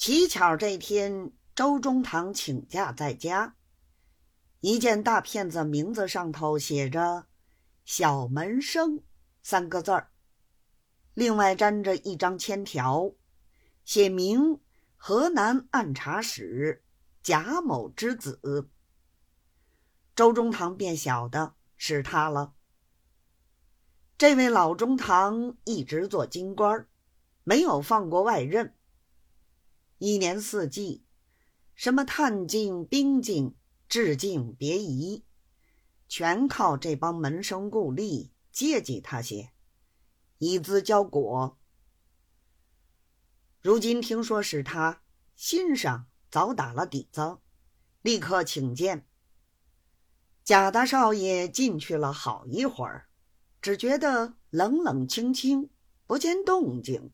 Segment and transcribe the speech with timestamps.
[0.00, 3.54] 乞巧这天，周中堂请假在家，
[4.60, 7.26] 一件大片子，名字上头写着
[7.84, 9.02] “小门生”
[9.44, 10.10] 三个字儿，
[11.12, 13.12] 另外粘着一张签条，
[13.84, 14.58] 写明
[14.96, 16.82] 河南按察使
[17.22, 18.70] 贾某之子。
[20.16, 22.54] 周中堂便晓得是他了。
[24.16, 26.88] 这位老中堂一直做京官，
[27.44, 28.74] 没有放过外任。
[30.02, 31.04] 一年四季，
[31.74, 33.54] 什么探镜、兵境、
[33.86, 35.26] 治境、别仪，
[36.08, 39.50] 全靠这帮门生故吏接济他些，
[40.38, 41.58] 以资交果。
[43.60, 45.02] 如今听说是他，
[45.36, 47.36] 心上早打了底子，
[48.00, 49.06] 立刻请见。
[50.42, 53.10] 贾大少爷进去了好一会儿，
[53.60, 55.68] 只觉得冷冷清清，
[56.06, 57.12] 不见动静。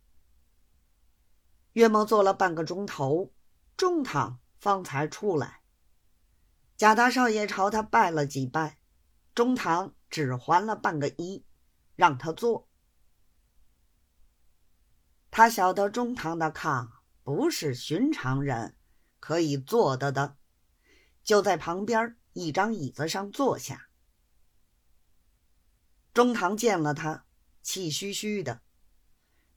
[1.77, 3.35] 约莫坐了半个钟头，
[3.77, 5.61] 中堂方才出来。
[6.75, 8.79] 贾大少爷朝他拜了几拜，
[9.35, 11.43] 中堂只还了半个揖，
[11.95, 12.71] 让他坐。
[15.31, 16.89] 他晓得中堂的炕
[17.23, 18.79] 不是寻常人
[19.21, 20.39] 可以坐的的，
[21.23, 23.89] 就在旁边一张椅子上坐下。
[26.15, 27.27] 中堂见了他，
[27.61, 28.63] 气吁吁的。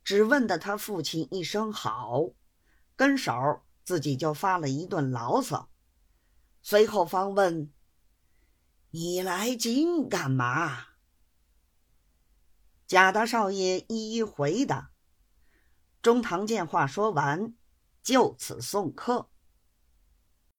[0.10, 2.32] 只问的他父亲一声好，
[2.96, 5.70] 跟手自己就发了一顿牢骚，
[6.64, 7.72] 随后方问
[8.90, 10.88] ：“你来京干嘛？”
[12.90, 14.90] 贾大少爷一一回答。
[16.02, 17.54] 中堂见话说完，
[18.02, 19.30] 就此送客。